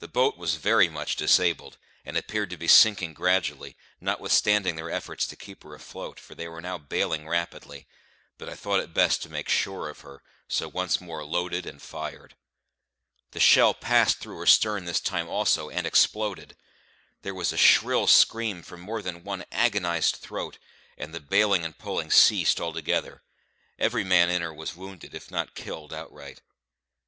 [0.00, 5.24] The boat was very much disabled, and appeared to be sinking gradually, notwithstanding their efforts
[5.28, 7.86] to keep her afloat, for they were now baling rapidly;
[8.38, 11.80] but I thought it best to make sure of her, so once more loaded and
[11.80, 12.34] fired.
[13.30, 16.56] The shell passed through her stern this time also, and exploded;
[17.22, 20.58] there was a shrill scream from more than one agonised throat,
[20.98, 23.22] and the baling and pulling ceased altogether;
[23.78, 26.40] every man in her was wounded, if not killed outright.